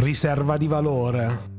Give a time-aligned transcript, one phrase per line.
[0.00, 1.50] riserva di valore,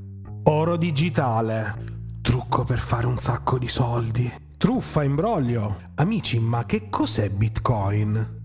[0.46, 5.90] oro digitale, trucco per fare un sacco di soldi, truffa, imbroglio.
[5.96, 8.40] Amici, ma che cos'è Bitcoin?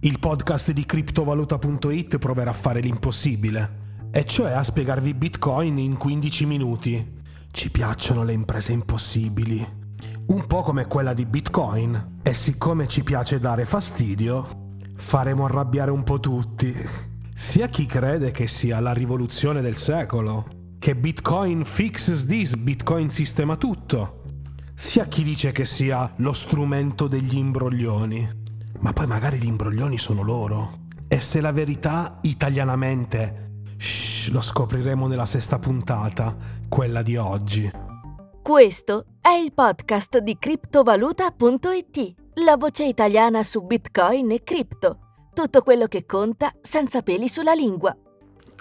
[0.00, 6.44] Il podcast di criptovaluta.it proverà a fare l'impossibile, e cioè a spiegarvi Bitcoin in 15
[6.44, 7.18] minuti.
[7.50, 9.66] Ci piacciono le imprese impossibili,
[10.26, 16.02] un po' come quella di Bitcoin, e siccome ci piace dare fastidio, faremo arrabbiare un
[16.02, 17.08] po' tutti.
[17.40, 23.56] Sia chi crede che sia la rivoluzione del secolo, che Bitcoin fixes this, Bitcoin sistema
[23.56, 24.24] tutto,
[24.74, 28.28] sia chi dice che sia lo strumento degli imbroglioni.
[28.80, 30.80] Ma poi magari gli imbroglioni sono loro.
[31.08, 36.36] E se la verità italianamente, shh, lo scopriremo nella sesta puntata,
[36.68, 37.70] quella di oggi.
[38.42, 45.09] Questo è il podcast di criptovaluta.it, la voce italiana su Bitcoin e cripto.
[45.40, 47.96] Tutto quello che conta senza peli sulla lingua.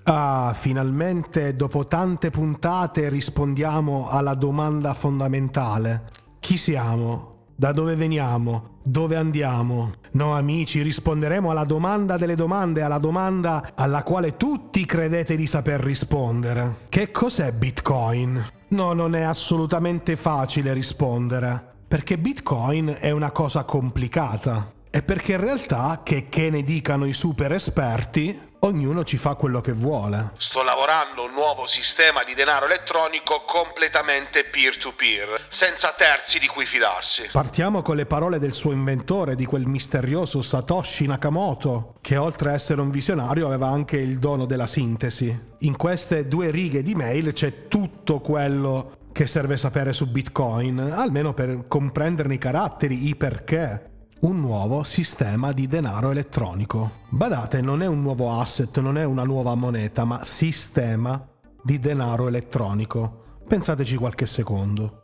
[0.04, 6.06] Ah, finalmente dopo tante puntate rispondiamo alla domanda fondamentale.
[6.40, 7.48] Chi siamo?
[7.54, 8.78] Da dove veniamo?
[8.82, 9.92] Dove andiamo?
[10.12, 15.82] No amici, risponderemo alla domanda delle domande, alla domanda alla quale tutti credete di saper
[15.82, 16.86] rispondere.
[16.88, 18.42] Che cos'è Bitcoin?
[18.70, 24.78] No, non è assolutamente facile rispondere, perché Bitcoin è una cosa complicata.
[25.00, 29.62] E perché in realtà, che, che ne dicano i super esperti, ognuno ci fa quello
[29.62, 30.32] che vuole.
[30.36, 37.30] Sto lavorando un nuovo sistema di denaro elettronico completamente peer-to-peer, senza terzi di cui fidarsi.
[37.32, 42.54] Partiamo con le parole del suo inventore, di quel misterioso Satoshi Nakamoto, che oltre a
[42.54, 45.54] essere un visionario aveva anche il dono della sintesi.
[45.60, 51.34] In queste due righe di mail c'è tutto quello che serve sapere su Bitcoin, almeno
[51.34, 53.90] per comprenderne i caratteri, i perché
[54.22, 56.92] un nuovo sistema di denaro elettronico.
[57.10, 61.26] Badate, non è un nuovo asset, non è una nuova moneta, ma sistema
[61.64, 63.38] di denaro elettronico.
[63.48, 65.04] Pensateci qualche secondo.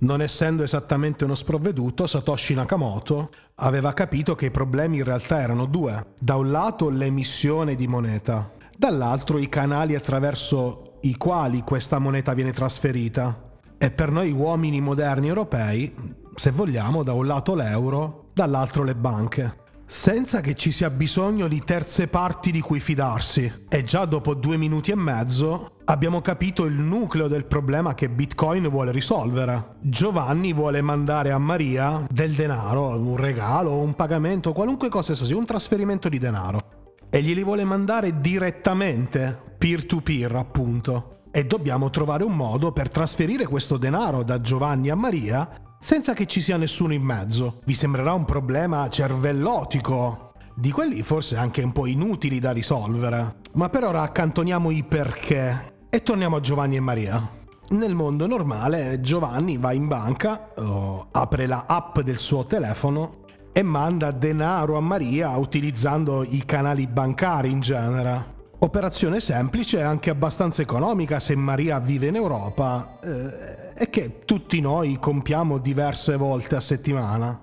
[0.00, 5.66] Non essendo esattamente uno sprovveduto, Satoshi Nakamoto aveva capito che i problemi in realtà erano
[5.66, 6.14] due.
[6.18, 12.52] Da un lato l'emissione di moneta, dall'altro i canali attraverso i quali questa moneta viene
[12.52, 13.46] trasferita.
[13.76, 15.94] E per noi uomini moderni europei,
[16.38, 21.64] se vogliamo, da un lato l'euro, dall'altro le banche senza che ci sia bisogno di
[21.64, 23.50] terze parti di cui fidarsi.
[23.68, 28.68] E già dopo due minuti e mezzo abbiamo capito il nucleo del problema che Bitcoin
[28.68, 29.76] vuole risolvere.
[29.80, 35.46] Giovanni vuole mandare a Maria del denaro, un regalo, un pagamento, qualunque cosa sia, un
[35.46, 36.60] trasferimento di denaro.
[37.08, 41.20] E glieli vuole mandare direttamente, peer to peer appunto.
[41.30, 46.26] E dobbiamo trovare un modo per trasferire questo denaro da Giovanni a Maria senza che
[46.26, 47.60] ci sia nessuno in mezzo.
[47.64, 53.36] Vi sembrerà un problema cervellotico, di quelli forse anche un po' inutili da risolvere.
[53.52, 57.36] Ma per ora accantoniamo i perché e torniamo a Giovanni e Maria.
[57.70, 63.62] Nel mondo normale Giovanni va in banca, oh, apre la app del suo telefono e
[63.62, 68.36] manda denaro a Maria utilizzando i canali bancari in genere.
[68.60, 74.60] Operazione semplice e anche abbastanza economica se Maria vive in Europa eh, e che tutti
[74.60, 77.40] noi compiamo diverse volte a settimana.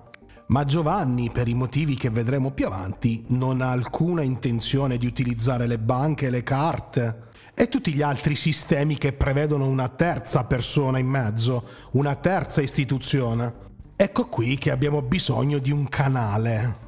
[0.48, 5.66] Ma Giovanni, per i motivi che vedremo più avanti, non ha alcuna intenzione di utilizzare
[5.66, 7.22] le banche, le carte
[7.54, 13.54] e tutti gli altri sistemi che prevedono una terza persona in mezzo, una terza istituzione.
[13.96, 16.85] Ecco qui che abbiamo bisogno di un canale.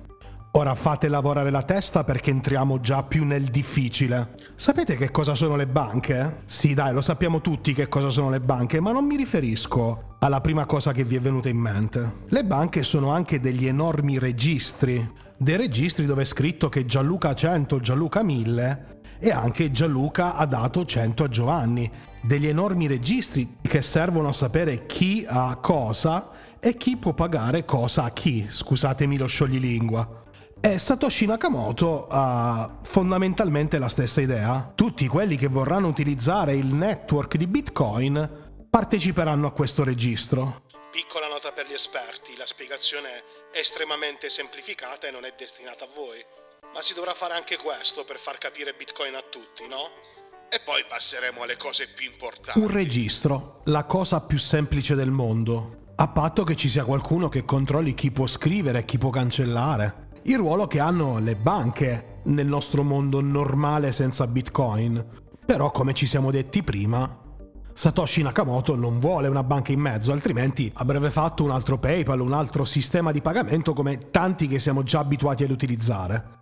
[0.52, 4.34] Ora fate lavorare la testa perché entriamo già più nel difficile.
[4.56, 6.38] Sapete che cosa sono le banche?
[6.46, 10.40] Sì, dai, lo sappiamo tutti che cosa sono le banche, ma non mi riferisco alla
[10.40, 12.24] prima cosa che vi è venuta in mente.
[12.28, 17.78] Le banche sono anche degli enormi registri, dei registri dove è scritto che Gianluca 100,
[17.80, 21.90] Gianluca 1000 e anche Gianluca ha dato 100 a Giovanni.
[22.22, 28.04] Degli enormi registri che servono a sapere chi ha cosa e chi può pagare cosa
[28.04, 30.26] a chi, scusatemi lo scioglilingua.
[30.60, 34.72] E Satoshi Nakamoto ha fondamentalmente la stessa idea.
[34.74, 40.62] Tutti quelli che vorranno utilizzare il network di Bitcoin parteciperanno a questo registro.
[40.90, 43.08] Piccola nota per gli esperti, la spiegazione
[43.52, 46.18] è estremamente semplificata e non è destinata a voi.
[46.74, 49.90] Ma si dovrà fare anche questo per far capire Bitcoin a tutti, no?
[50.50, 52.58] E poi passeremo alle cose più importanti.
[52.58, 55.92] Un registro, la cosa più semplice del mondo.
[55.94, 60.06] A patto che ci sia qualcuno che controlli chi può scrivere e chi può cancellare
[60.28, 65.02] il ruolo che hanno le banche nel nostro mondo normale senza Bitcoin.
[65.46, 67.18] Però come ci siamo detti prima,
[67.72, 72.34] Satoshi Nakamoto non vuole una banca in mezzo, altrimenti avrebbe fatto un altro PayPal, un
[72.34, 76.37] altro sistema di pagamento come tanti che siamo già abituati ad utilizzare.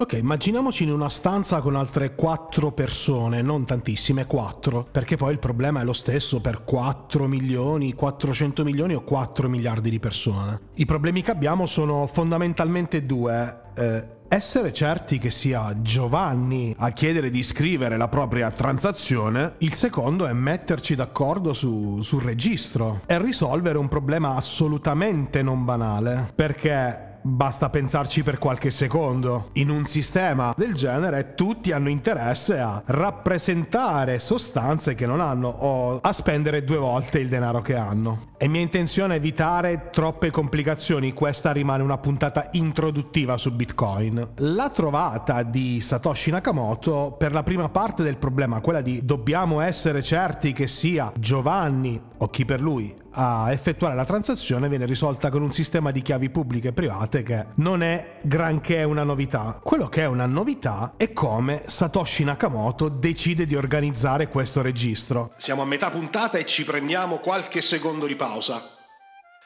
[0.00, 5.38] Ok, immaginiamoci in una stanza con altre 4 persone, non tantissime, 4, perché poi il
[5.38, 10.58] problema è lo stesso per 4 milioni, 400 milioni o 4 miliardi di persone.
[10.76, 13.60] I problemi che abbiamo sono fondamentalmente due.
[13.74, 20.26] Eh, essere certi che sia Giovanni a chiedere di scrivere la propria transazione, il secondo
[20.26, 27.68] è metterci d'accordo su, sul registro e risolvere un problema assolutamente non banale, perché Basta
[27.68, 29.50] pensarci per qualche secondo.
[29.54, 36.00] In un sistema del genere tutti hanno interesse a rappresentare sostanze che non hanno o
[36.00, 38.28] a spendere due volte il denaro che hanno.
[38.38, 44.28] È mia intenzione evitare troppe complicazioni, questa rimane una puntata introduttiva su Bitcoin.
[44.36, 50.02] La trovata di Satoshi Nakamoto per la prima parte del problema, quella di dobbiamo essere
[50.02, 55.42] certi che sia Giovanni o chi per lui a effettuare la transazione viene risolta con
[55.42, 59.60] un sistema di chiavi pubbliche e private che non è granché una novità.
[59.62, 65.32] Quello che è una novità è come Satoshi Nakamoto decide di organizzare questo registro.
[65.36, 68.62] Siamo a metà puntata e ci prendiamo qualche secondo di pausa.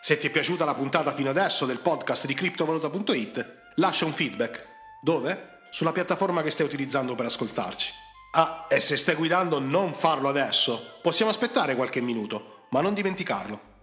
[0.01, 4.67] Se ti è piaciuta la puntata fino adesso del podcast di criptovaluta.it, lascia un feedback.
[5.03, 5.61] Dove?
[5.71, 7.91] Sulla piattaforma che stai utilizzando per ascoltarci.
[8.35, 10.99] Ah, e se stai guidando non farlo adesso.
[11.01, 13.74] Possiamo aspettare qualche minuto ma non dimenticarlo.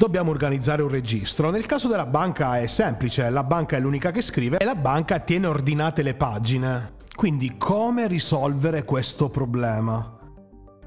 [0.00, 1.50] Dobbiamo organizzare un registro.
[1.50, 5.18] Nel caso della banca è semplice, la banca è l'unica che scrive e la banca
[5.18, 6.94] tiene ordinate le pagine.
[7.14, 10.18] Quindi come risolvere questo problema?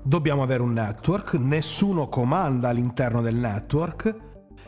[0.01, 4.15] Dobbiamo avere un network, nessuno comanda all'interno del network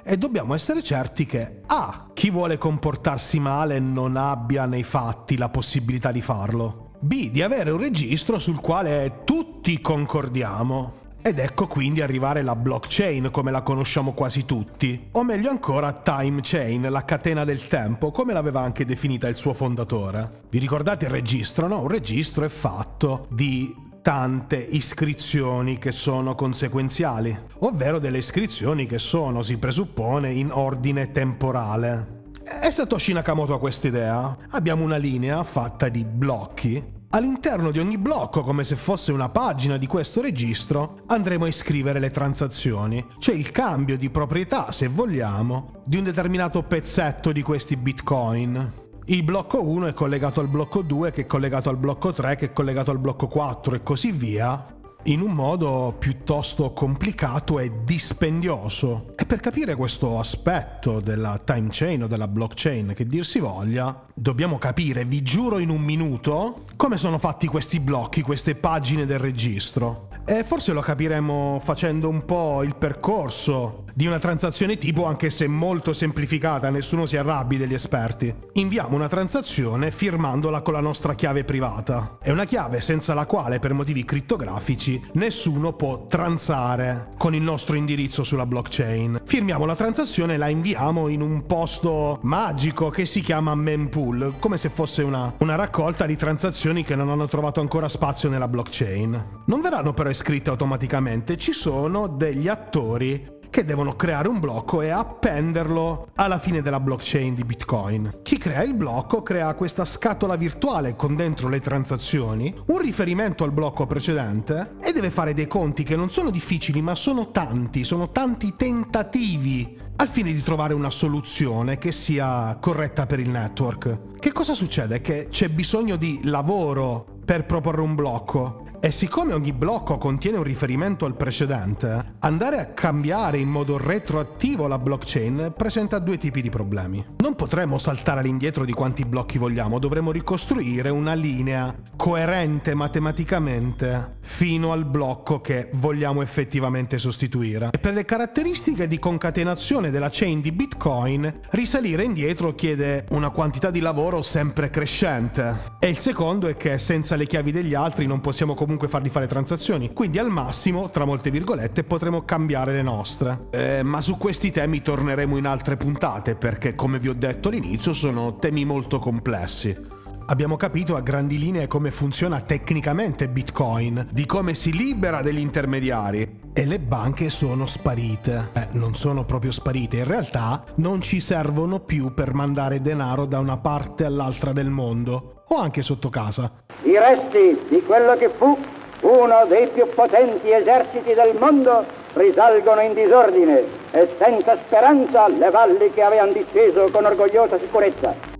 [0.03, 2.05] e dobbiamo essere certi che A.
[2.13, 6.91] Chi vuole comportarsi male non abbia nei fatti la possibilità di farlo.
[6.99, 7.31] B.
[7.31, 11.04] Di avere un registro sul quale tutti concordiamo.
[11.27, 16.41] Ed ecco quindi arrivare la blockchain come la conosciamo quasi tutti, o meglio ancora time
[16.43, 20.43] chain, la catena del tempo, come l'aveva anche definita il suo fondatore.
[20.51, 21.67] Vi ricordate il registro?
[21.67, 28.99] No, un registro è fatto di tante iscrizioni che sono conseguenziali, ovvero delle iscrizioni che
[28.99, 32.25] sono, si presuppone, in ordine temporale.
[32.61, 34.37] E Satoshi Nakamoto ha questa idea.
[34.51, 39.77] Abbiamo una linea fatta di blocchi All'interno di ogni blocco, come se fosse una pagina
[39.77, 45.81] di questo registro, andremo a iscrivere le transazioni, cioè il cambio di proprietà, se vogliamo,
[45.85, 48.73] di un determinato pezzetto di questi bitcoin.
[49.05, 52.47] Il blocco 1 è collegato al blocco 2, che è collegato al blocco 3, che
[52.47, 59.13] è collegato al blocco 4 e così via, in un modo piuttosto complicato e dispendioso.
[59.25, 64.59] Per capire questo aspetto della time chain o della blockchain che dir si voglia, dobbiamo
[64.59, 70.09] capire, vi giuro in un minuto, come sono fatti questi blocchi, queste pagine del registro.
[70.27, 75.47] E forse lo capiremo facendo un po' il percorso di una transazione tipo, anche se
[75.47, 78.33] molto semplificata, nessuno si arrabbi degli esperti.
[78.53, 82.17] Inviamo una transazione firmandola con la nostra chiave privata.
[82.21, 87.77] È una chiave senza la quale, per motivi crittografici, nessuno può transare con il nostro
[87.77, 89.21] indirizzo sulla blockchain.
[89.23, 94.57] Firmiamo la transazione e la inviamo in un posto magico che si chiama mempool, come
[94.57, 99.43] se fosse una, una raccolta di transazioni che non hanno trovato ancora spazio nella blockchain.
[99.45, 104.89] Non verranno però iscritte automaticamente, ci sono degli attori che devono creare un blocco e
[104.89, 108.19] appenderlo alla fine della blockchain di Bitcoin.
[108.21, 113.51] Chi crea il blocco crea questa scatola virtuale con dentro le transazioni, un riferimento al
[113.51, 118.11] blocco precedente e deve fare dei conti che non sono difficili ma sono tanti, sono
[118.11, 124.17] tanti tentativi al fine di trovare una soluzione che sia corretta per il network.
[124.19, 124.99] Che cosa succede?
[124.99, 130.43] Che c'è bisogno di lavoro per proporre un blocco e siccome ogni blocco contiene un
[130.43, 136.51] riferimento al precedente, andare a cambiare in modo retroattivo la blockchain presenta due tipi di
[136.51, 137.03] problemi.
[137.17, 144.71] Non potremo saltare all'indietro di quanti blocchi vogliamo, dovremo ricostruire una linea coerente matematicamente fino
[144.71, 147.69] al blocco che vogliamo effettivamente sostituire.
[147.71, 153.71] E per le caratteristiche di concatenazione della chain di Bitcoin, risalire indietro chiede una quantità
[153.71, 155.73] di lavoro sempre crescente.
[155.79, 159.09] E il secondo è che senza le chiavi degli altri non possiamo comunque comunque fargli
[159.09, 159.93] fare transazioni.
[159.93, 163.47] Quindi al massimo, tra molte virgolette, potremo cambiare le nostre.
[163.51, 167.93] Eh, ma su questi temi torneremo in altre puntate perché, come vi ho detto all'inizio,
[167.93, 169.93] sono temi molto complessi.
[170.27, 176.39] Abbiamo capito a grandi linee come funziona tecnicamente Bitcoin, di come si libera degli intermediari.
[176.51, 178.49] E le banche sono sparite.
[178.53, 183.37] Eh, non sono proprio sparite, in realtà non ci servono più per mandare denaro da
[183.37, 186.51] una parte all'altra del mondo, o anche sotto casa.
[186.81, 188.57] I resti di quello che fu
[189.01, 195.91] uno dei più potenti eserciti del mondo risalgono in disordine e senza speranza le valli
[195.93, 198.34] che avevano disceso con orgogliosa sicurezza.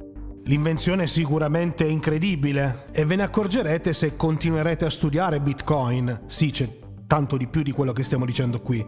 [0.48, 6.22] L'invenzione è sicuramente incredibile e ve ne accorgerete se continuerete a studiare Bitcoin.
[6.28, 6.70] Sì, c'è
[7.08, 8.86] tanto di più di quello che stiamo dicendo qui.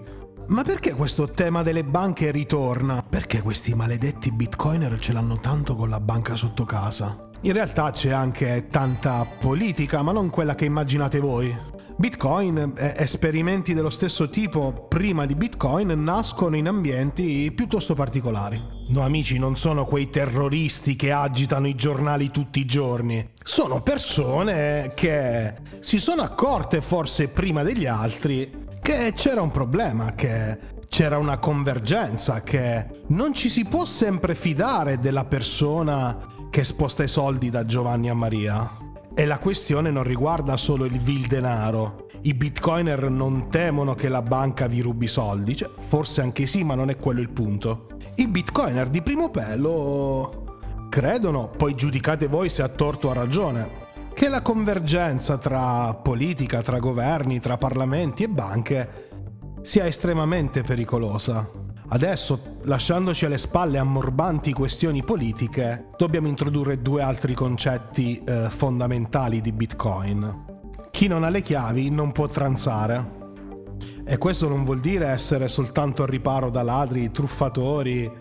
[0.49, 3.01] Ma perché questo tema delle banche ritorna?
[3.01, 7.29] Perché questi maledetti bitcoiner ce l'hanno tanto con la banca sotto casa?
[7.41, 11.53] In realtà c'è anche tanta politica, ma non quella che immaginate voi.
[11.99, 18.61] Bitcoin e esperimenti dello stesso tipo prima di Bitcoin nascono in ambienti piuttosto particolari.
[18.89, 23.31] No amici, non sono quei terroristi che agitano i giornali tutti i giorni.
[23.43, 30.59] Sono persone che si sono accorte forse prima degli altri che c'era un problema, che
[30.87, 37.07] c'era una convergenza, che non ci si può sempre fidare della persona che sposta i
[37.07, 38.85] soldi da Giovanni a Maria.
[39.19, 42.05] E la questione non riguarda solo il vil denaro.
[42.21, 46.75] I bitcoiner non temono che la banca vi rubi soldi, cioè, forse anche sì, ma
[46.75, 47.87] non è quello il punto.
[48.17, 50.59] I bitcoiner di primo pelo
[50.89, 56.61] credono, poi giudicate voi se ha torto o ha ragione, che la convergenza tra politica,
[56.61, 59.09] tra governi, tra parlamenti e banche
[59.63, 61.66] sia estremamente pericolosa.
[61.89, 69.53] Adesso, lasciandoci alle spalle ammorbanti questioni politiche, dobbiamo introdurre due altri concetti eh, fondamentali di
[69.53, 70.45] Bitcoin.
[70.91, 73.15] Chi non ha le chiavi non può transare.
[74.03, 78.11] E questo non vuol dire essere soltanto al riparo da ladri, truffatori,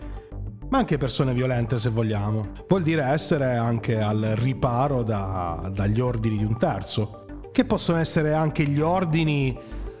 [0.69, 2.53] ma anche persone violente se vogliamo.
[2.69, 8.33] Vuol dire essere anche al riparo da, dagli ordini di un terzo, che possono essere
[8.33, 9.57] anche gli ordini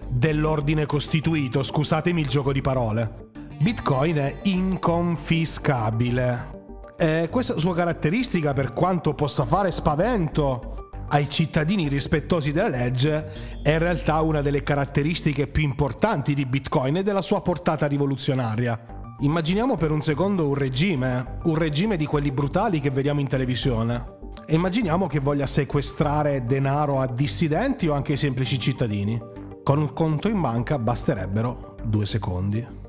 [0.09, 3.26] dell'ordine costituito, scusatemi il gioco di parole.
[3.59, 6.55] Bitcoin è inconfiscabile.
[6.95, 13.71] E questa sua caratteristica, per quanto possa fare spavento ai cittadini rispettosi della legge, è
[13.71, 18.79] in realtà una delle caratteristiche più importanti di Bitcoin e della sua portata rivoluzionaria.
[19.21, 24.03] Immaginiamo per un secondo un regime, un regime di quelli brutali che vediamo in televisione.
[24.45, 29.19] E immaginiamo che voglia sequestrare denaro a dissidenti o anche ai semplici cittadini.
[29.63, 32.85] Con un conto in banca basterebbero due secondi.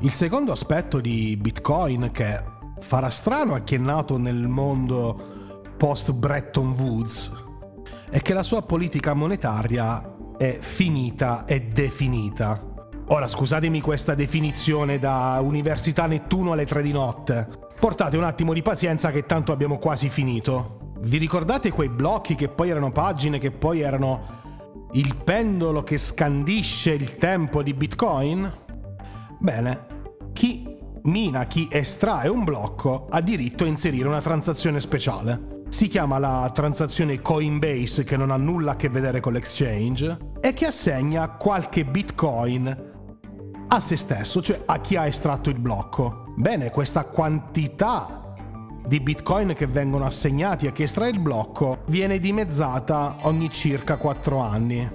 [0.00, 2.38] Il secondo aspetto di Bitcoin che
[2.80, 7.32] farà strano a chi è nato nel mondo post Bretton Woods
[8.10, 10.02] è che la sua politica monetaria
[10.36, 12.62] è finita e definita.
[13.06, 17.48] Ora scusatemi questa definizione da Università Nettuno alle 3 di notte.
[17.80, 20.92] Portate un attimo di pazienza che tanto abbiamo quasi finito.
[21.00, 26.92] Vi ricordate quei blocchi che poi erano pagine, che poi erano il pendolo che scandisce
[26.92, 28.52] il tempo di Bitcoin?
[29.38, 29.85] Bene,
[30.36, 30.62] chi
[31.04, 35.62] mina, chi estrae un blocco ha diritto a inserire una transazione speciale.
[35.70, 40.52] Si chiama la transazione Coinbase che non ha nulla a che vedere con l'exchange e
[40.52, 42.92] che assegna qualche bitcoin
[43.68, 46.34] a se stesso, cioè a chi ha estratto il blocco.
[46.36, 48.34] Bene, questa quantità
[48.86, 54.38] di bitcoin che vengono assegnati a chi estrae il blocco viene dimezzata ogni circa 4
[54.38, 54.90] anni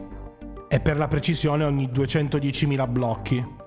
[0.68, 3.60] e per la precisione ogni 210.000 blocchi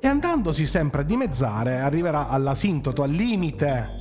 [0.00, 3.98] e andandosi sempre a dimezzare arriverà all'asintoto, al limite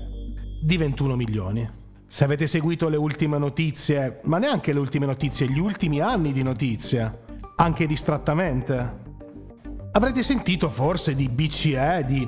[0.61, 1.69] di 21 milioni.
[2.07, 6.41] Se avete seguito le ultime notizie, ma neanche le ultime notizie, gli ultimi anni di
[6.41, 7.25] notizie,
[7.57, 8.97] anche distrattamente,
[9.91, 12.27] avrete sentito forse di BCE, di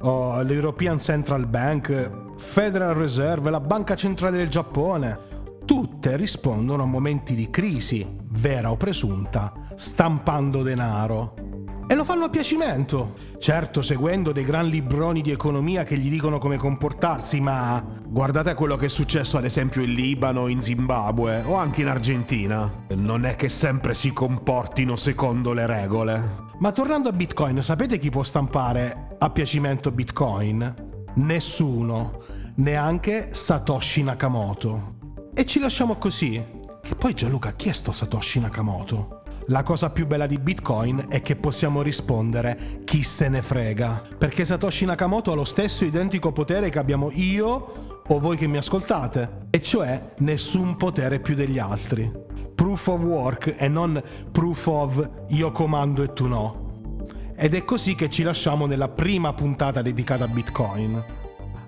[0.00, 5.28] oh, l'European Central Bank, Federal Reserve, la Banca Centrale del Giappone.
[5.66, 11.49] Tutte rispondono a momenti di crisi, vera o presunta, stampando denaro
[11.90, 13.14] e lo fanno a piacimento.
[13.40, 18.76] Certo, seguendo dei gran libroni di economia che gli dicono come comportarsi, ma guardate quello
[18.76, 22.84] che è successo ad esempio in Libano, in Zimbabwe o anche in Argentina.
[22.90, 26.28] Non è che sempre si comportino secondo le regole.
[26.60, 30.72] Ma tornando a Bitcoin, sapete chi può stampare a piacimento Bitcoin?
[31.14, 32.22] Nessuno,
[32.54, 34.94] neanche Satoshi Nakamoto.
[35.34, 36.40] E ci lasciamo così.
[36.80, 39.19] Che poi Gianluca, chi è sto Satoshi Nakamoto?
[39.50, 44.44] La cosa più bella di Bitcoin è che possiamo rispondere chi se ne frega, perché
[44.44, 49.48] Satoshi Nakamoto ha lo stesso identico potere che abbiamo io o voi che mi ascoltate,
[49.50, 52.08] e cioè nessun potere più degli altri.
[52.54, 56.92] Proof of work e non proof of io comando e tu no.
[57.34, 61.04] Ed è così che ci lasciamo nella prima puntata dedicata a Bitcoin.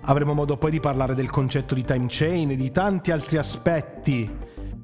[0.03, 4.31] Avremo modo poi di parlare del concetto di time chain e di tanti altri aspetti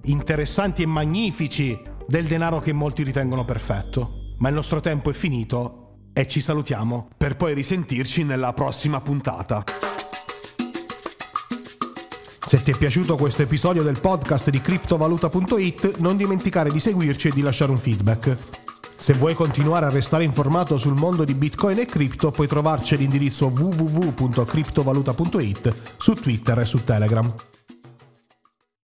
[0.04, 4.34] interessanti e magnifici del denaro che molti ritengono perfetto.
[4.40, 9.64] Ma il nostro tempo è finito e ci salutiamo per poi risentirci nella prossima puntata.
[12.46, 17.32] Se ti è piaciuto questo episodio del podcast di criptovaluta.it non dimenticare di seguirci e
[17.32, 18.36] di lasciare un feedback.
[18.96, 23.54] Se vuoi continuare a restare informato sul mondo di Bitcoin e cripto, puoi trovarci all'indirizzo
[23.56, 27.32] www.criptovaluta.it su Twitter e su Telegram.